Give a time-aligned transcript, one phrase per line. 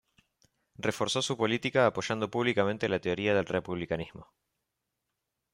[0.79, 4.33] Reforzó su política apoyando públicamente la teoría del republicanismo.